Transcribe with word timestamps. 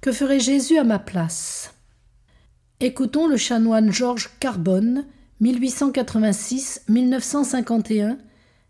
Que 0.00 0.12
ferait 0.12 0.40
Jésus 0.40 0.78
à 0.78 0.84
ma 0.84 0.98
place? 0.98 1.74
Écoutons 2.80 3.26
le 3.26 3.36
chanoine 3.36 3.92
Georges 3.92 4.30
Carbonne, 4.40 5.04
1886-1951, 5.42 8.16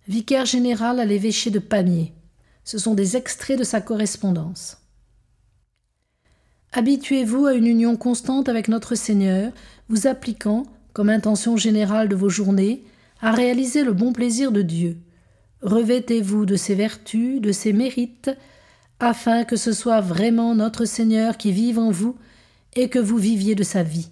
vicaire 0.09 0.45
général 0.45 0.98
à 0.98 1.05
l'évêché 1.05 1.51
de 1.51 1.61
Pamiers. 1.61 2.12
Ce 2.65 2.79
sont 2.79 2.95
des 2.95 3.16
extraits 3.16 3.57
de 3.57 3.62
sa 3.62 3.80
correspondance. 3.80 4.79
Habituez-vous 6.73 7.47
à 7.47 7.55
une 7.55 7.69
union 7.69 7.97
constante 7.97 8.49
avec 8.49 8.66
notre 8.66 8.97
Seigneur, 8.97 9.52
vous 9.88 10.09
appliquant, 10.09 10.65
comme 10.93 11.10
intention 11.10 11.57
générale 11.57 12.09
de 12.09 12.16
vos 12.16 12.29
journées, 12.29 12.83
à 13.21 13.30
réaliser 13.30 13.85
le 13.85 13.93
bon 13.93 14.12
plaisir 14.12 14.51
de 14.51 14.62
Dieu. 14.62 14.97
Revêtez-vous 15.62 16.45
de 16.45 16.57
ses 16.57 16.74
vertus, 16.74 17.41
de 17.41 17.52
ses 17.52 17.73
mérites, 17.73 18.33
afin 19.00 19.45
que 19.45 19.56
ce 19.56 19.72
soit 19.72 20.00
vraiment 20.00 20.54
notre 20.54 20.84
Seigneur 20.84 21.36
qui 21.36 21.52
vive 21.52 21.78
en 21.78 21.90
vous 21.90 22.16
et 22.74 22.88
que 22.88 22.98
vous 22.98 23.16
viviez 23.16 23.54
de 23.54 23.62
sa 23.62 23.82
vie. 23.82 24.10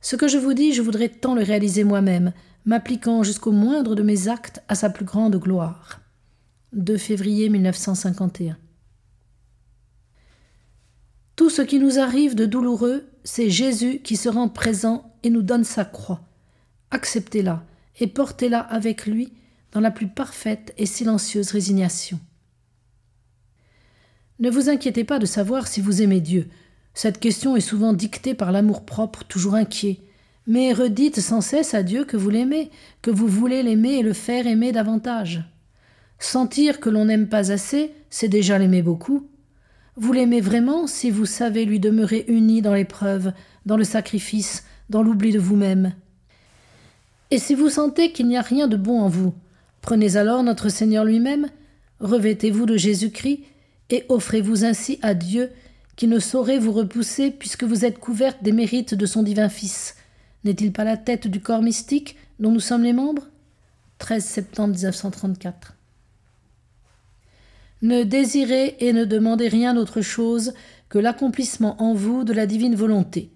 Ce 0.00 0.16
que 0.16 0.28
je 0.28 0.38
vous 0.38 0.54
dis, 0.54 0.72
je 0.72 0.82
voudrais 0.82 1.10
tant 1.10 1.34
le 1.34 1.42
réaliser 1.42 1.84
moi-même, 1.84 2.32
m'appliquant 2.64 3.22
jusqu'au 3.22 3.52
moindre 3.52 3.94
de 3.94 4.02
mes 4.02 4.28
actes 4.28 4.62
à 4.68 4.74
sa 4.74 4.90
plus 4.90 5.04
grande 5.04 5.36
gloire. 5.36 6.00
2 6.72 6.96
février 6.96 7.48
1951. 7.48 8.56
Tout 11.36 11.50
ce 11.50 11.62
qui 11.62 11.78
nous 11.78 11.98
arrive 11.98 12.34
de 12.34 12.46
douloureux, 12.46 13.08
c'est 13.24 13.50
Jésus 13.50 14.00
qui 14.02 14.16
se 14.16 14.28
rend 14.28 14.48
présent 14.48 15.14
et 15.22 15.30
nous 15.30 15.42
donne 15.42 15.64
sa 15.64 15.84
croix. 15.84 16.20
Acceptez-la 16.90 17.64
et 17.98 18.06
portez-la 18.06 18.60
avec 18.60 19.06
lui 19.06 19.32
dans 19.72 19.80
la 19.80 19.90
plus 19.90 20.08
parfaite 20.08 20.74
et 20.78 20.86
silencieuse 20.86 21.50
résignation. 21.50 22.20
Ne 24.40 24.48
vous 24.48 24.70
inquiétez 24.70 25.04
pas 25.04 25.18
de 25.18 25.26
savoir 25.26 25.68
si 25.68 25.82
vous 25.82 26.00
aimez 26.00 26.20
Dieu. 26.20 26.48
Cette 26.94 27.20
question 27.20 27.56
est 27.56 27.60
souvent 27.60 27.92
dictée 27.92 28.34
par 28.34 28.52
l'amour-propre, 28.52 29.24
toujours 29.24 29.54
inquiet. 29.54 29.98
Mais 30.46 30.72
redites 30.72 31.20
sans 31.20 31.42
cesse 31.42 31.74
à 31.74 31.82
Dieu 31.82 32.06
que 32.06 32.16
vous 32.16 32.30
l'aimez, 32.30 32.70
que 33.02 33.10
vous 33.10 33.28
voulez 33.28 33.62
l'aimer 33.62 33.98
et 33.98 34.02
le 34.02 34.14
faire 34.14 34.46
aimer 34.46 34.72
davantage. 34.72 35.44
Sentir 36.18 36.80
que 36.80 36.88
l'on 36.88 37.04
n'aime 37.04 37.28
pas 37.28 37.52
assez, 37.52 37.92
c'est 38.08 38.28
déjà 38.28 38.58
l'aimer 38.58 38.80
beaucoup. 38.80 39.28
Vous 39.96 40.14
l'aimez 40.14 40.40
vraiment 40.40 40.86
si 40.86 41.10
vous 41.10 41.26
savez 41.26 41.66
lui 41.66 41.78
demeurer 41.78 42.24
uni 42.26 42.62
dans 42.62 42.74
l'épreuve, 42.74 43.32
dans 43.66 43.76
le 43.76 43.84
sacrifice, 43.84 44.64
dans 44.88 45.02
l'oubli 45.02 45.32
de 45.32 45.38
vous-même. 45.38 45.92
Et 47.30 47.38
si 47.38 47.54
vous 47.54 47.68
sentez 47.68 48.12
qu'il 48.12 48.26
n'y 48.26 48.38
a 48.38 48.42
rien 48.42 48.68
de 48.68 48.76
bon 48.76 49.00
en 49.00 49.08
vous, 49.08 49.34
prenez 49.82 50.16
alors 50.16 50.42
notre 50.42 50.70
Seigneur 50.70 51.04
lui-même, 51.04 51.48
revêtez-vous 52.00 52.64
de 52.64 52.78
Jésus-Christ 52.78 53.40
et 53.90 54.04
offrez-vous 54.08 54.64
ainsi 54.64 54.98
à 55.02 55.14
Dieu, 55.14 55.50
qui 55.96 56.06
ne 56.06 56.18
saurait 56.18 56.58
vous 56.58 56.72
repousser 56.72 57.30
puisque 57.30 57.64
vous 57.64 57.84
êtes 57.84 57.98
couverte 57.98 58.42
des 58.42 58.52
mérites 58.52 58.94
de 58.94 59.06
son 59.06 59.22
divin 59.22 59.48
Fils. 59.48 59.96
N'est-il 60.44 60.72
pas 60.72 60.84
la 60.84 60.96
tête 60.96 61.26
du 61.28 61.40
corps 61.40 61.62
mystique 61.62 62.16
dont 62.38 62.50
nous 62.50 62.60
sommes 62.60 62.84
les 62.84 62.94
membres? 62.94 63.28
13 63.98 64.24
septembre 64.24 64.74
1934. 64.74 65.76
Ne 67.82 68.04
désirez 68.04 68.76
et 68.80 68.92
ne 68.92 69.04
demandez 69.04 69.48
rien 69.48 69.74
d'autre 69.74 70.00
chose 70.00 70.54
que 70.88 70.98
l'accomplissement 70.98 71.80
en 71.82 71.92
vous 71.92 72.24
de 72.24 72.32
la 72.32 72.46
divine 72.46 72.74
volonté. 72.74 73.30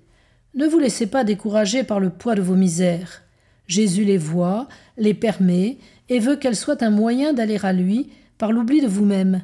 Ne 0.55 0.67
vous 0.67 0.79
laissez 0.79 1.07
pas 1.07 1.25
décourager 1.25 1.85
par 1.85 2.01
le 2.01 2.11
poids 2.11 2.35
de 2.35 2.43
vos 2.43 2.55
misères. 2.55 3.23
Jésus 3.67 4.05
les 4.05 4.19
voit, 4.19 4.69
les 4.97 5.15
permet, 5.15 5.79
et 6.09 6.19
veut 6.19 6.37
qu'elles 6.37 6.57
soient 6.57 6.85
un 6.85 6.91
moyen 6.91 7.33
d'aller 7.33 7.59
à 7.63 7.73
lui 7.73 8.11
par 8.39 8.53
l'oubli 8.53 8.81
de 8.81 8.87
vous-même. 8.87 9.43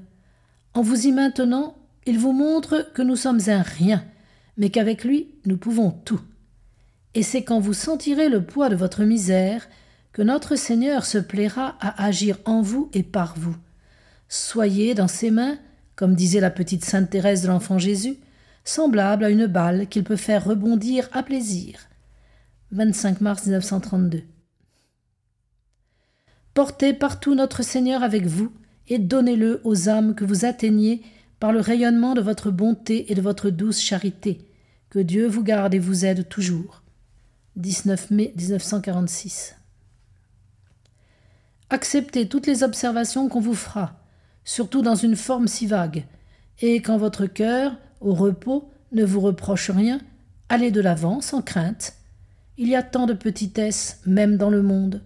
En 0.75 0.83
vous 0.83 1.07
y 1.07 1.13
maintenant, 1.13 1.77
il 2.07 2.19
vous 2.19 2.33
montre 2.33 2.91
que 2.95 3.03
nous 3.03 3.17
sommes 3.17 3.41
un 3.49 3.63
rien, 3.63 4.05
mais 4.57 4.71
qu'avec 4.71 5.05
lui 5.05 5.29
nous 5.45 5.57
pouvons 5.57 5.91
tout. 5.91 6.21
Et 7.15 7.23
c'est 7.23 7.43
quand 7.43 7.59
vous 7.59 7.75
sentirez 7.75 8.29
le 8.29 8.45
poids 8.45 8.69
de 8.69 8.77
votre 8.77 9.03
misère 9.03 9.69
que 10.13 10.23
notre 10.23 10.57
Seigneur 10.57 11.05
se 11.05 11.19
plaira 11.19 11.77
à 11.81 12.05
agir 12.05 12.39
en 12.45 12.63
vous 12.63 12.91
et 12.93 13.03
par 13.03 13.35
vous. 13.37 13.57
Soyez 14.29 14.95
dans 14.95 15.09
ses 15.09 15.31
mains, 15.31 15.59
comme 15.97 16.15
disait 16.15 16.41
la 16.41 16.51
petite 16.51 16.85
sainte 16.85 17.11
Thérèse 17.11 17.43
de 17.43 17.49
l'Enfant 17.49 17.79
Jésus, 17.79 18.17
semblable 18.65 19.25
à 19.25 19.31
une 19.31 19.47
balle 19.47 19.89
qu'il 19.89 20.05
peut 20.05 20.17
faire 20.17 20.45
rebondir 20.45 21.09
à 21.13 21.23
plaisir. 21.23 21.81
25 22.73 23.21
mars 23.21 23.45
1932. 23.47 24.23
Portez 26.55 26.93
partout 26.93 27.35
notre 27.35 27.63
Seigneur 27.63 28.03
avec 28.03 28.27
vous, 28.27 28.53
et 28.91 28.99
donnez-le 28.99 29.61
aux 29.65 29.89
âmes 29.89 30.15
que 30.15 30.25
vous 30.25 30.45
atteignez 30.45 31.01
par 31.39 31.53
le 31.53 31.61
rayonnement 31.61 32.15
de 32.15 32.21
votre 32.21 32.51
bonté 32.51 33.11
et 33.11 33.15
de 33.15 33.23
votre 33.23 33.49
douce 33.49 33.81
charité. 33.81 34.47
Que 34.91 34.99
Dieu 34.99 35.27
vous 35.27 35.45
garde 35.45 35.73
et 35.73 35.79
vous 35.79 36.05
aide 36.05 36.29
toujours. 36.29 36.83
19 37.57 38.11
mai 38.11 38.35
1946. 38.37 39.55
Acceptez 41.71 42.29
toutes 42.29 42.49
les 42.49 42.65
observations 42.65 43.29
qu'on 43.29 43.41
vous 43.41 43.55
fera, 43.55 43.95
surtout 44.45 44.83
dans 44.83 44.97
une 44.97 45.17
forme 45.17 45.47
si 45.47 45.67
vague, 45.67 46.05
et 46.61 46.83
quand 46.83 46.99
votre 46.99 47.27
cœur, 47.27 47.77
au 48.01 48.13
repos, 48.13 48.69
ne 48.93 49.05
vous 49.05 49.21
reproche 49.21 49.71
rien, 49.71 50.01
allez 50.49 50.73
de 50.73 50.81
l'avant 50.81 51.21
sans 51.21 51.43
crainte. 51.43 51.95
Il 52.59 52.69
y 52.69 52.75
a 52.75 52.83
tant 52.83 53.07
de 53.07 53.15
petitesses, 53.15 54.01
même 54.05 54.37
dans 54.37 54.51
le 54.51 54.63
monde. 54.63 55.03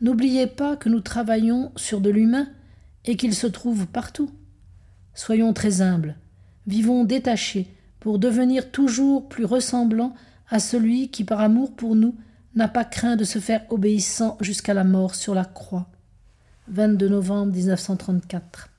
N'oubliez 0.00 0.46
pas 0.46 0.76
que 0.76 0.88
nous 0.88 1.00
travaillons 1.00 1.72
sur 1.74 2.00
de 2.00 2.08
l'humain 2.08 2.48
et 3.04 3.16
qu'il 3.16 3.34
se 3.34 3.46
trouve 3.46 3.86
partout. 3.86 4.30
Soyons 5.14 5.52
très 5.52 5.82
humbles, 5.82 6.16
vivons 6.66 7.04
détachés 7.04 7.68
pour 7.98 8.18
devenir 8.18 8.70
toujours 8.70 9.28
plus 9.28 9.44
ressemblants 9.44 10.14
à 10.48 10.58
celui 10.58 11.10
qui, 11.10 11.24
par 11.24 11.40
amour 11.40 11.74
pour 11.74 11.94
nous, 11.94 12.14
n'a 12.54 12.68
pas 12.68 12.84
craint 12.84 13.16
de 13.16 13.24
se 13.24 13.38
faire 13.38 13.62
obéissant 13.70 14.36
jusqu'à 14.40 14.74
la 14.74 14.84
mort 14.84 15.14
sur 15.14 15.34
la 15.34 15.44
croix. 15.44 15.88
22 16.68 17.08
novembre 17.08 17.52
1934. 17.52 18.70